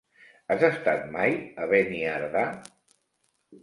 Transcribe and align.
Has 0.55 0.65
estat 0.69 1.05
mai 1.17 1.37
a 1.67 1.71
Beniardà? 1.77 2.49